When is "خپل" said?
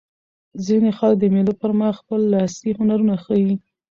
2.01-2.21